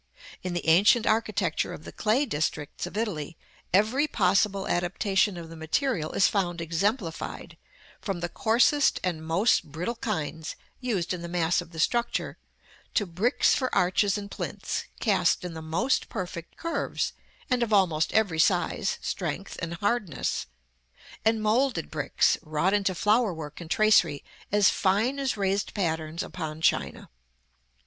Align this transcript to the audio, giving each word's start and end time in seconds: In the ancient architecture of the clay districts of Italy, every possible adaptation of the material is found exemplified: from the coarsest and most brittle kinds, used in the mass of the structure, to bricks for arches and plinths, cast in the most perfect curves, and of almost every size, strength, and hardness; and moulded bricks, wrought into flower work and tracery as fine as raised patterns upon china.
In 0.41 0.53
the 0.55 0.67
ancient 0.67 1.05
architecture 1.05 1.73
of 1.73 1.83
the 1.83 1.91
clay 1.91 2.25
districts 2.25 2.87
of 2.87 2.97
Italy, 2.97 3.37
every 3.71 4.07
possible 4.07 4.67
adaptation 4.67 5.37
of 5.37 5.47
the 5.49 5.55
material 5.55 6.11
is 6.13 6.27
found 6.27 6.59
exemplified: 6.59 7.55
from 8.01 8.19
the 8.19 8.27
coarsest 8.27 8.99
and 9.03 9.23
most 9.23 9.71
brittle 9.71 9.97
kinds, 9.97 10.55
used 10.79 11.13
in 11.13 11.21
the 11.21 11.27
mass 11.27 11.61
of 11.61 11.69
the 11.71 11.77
structure, 11.79 12.39
to 12.95 13.05
bricks 13.05 13.53
for 13.53 13.73
arches 13.75 14.17
and 14.17 14.31
plinths, 14.31 14.85
cast 14.99 15.45
in 15.45 15.53
the 15.53 15.61
most 15.61 16.09
perfect 16.09 16.57
curves, 16.57 17.13
and 17.47 17.61
of 17.61 17.71
almost 17.71 18.11
every 18.11 18.39
size, 18.39 18.97
strength, 19.03 19.55
and 19.61 19.75
hardness; 19.75 20.47
and 21.23 21.43
moulded 21.43 21.91
bricks, 21.91 22.39
wrought 22.41 22.73
into 22.73 22.95
flower 22.95 23.31
work 23.35 23.61
and 23.61 23.69
tracery 23.69 24.23
as 24.51 24.71
fine 24.71 25.19
as 25.19 25.37
raised 25.37 25.75
patterns 25.75 26.23
upon 26.23 26.59
china. 26.59 27.11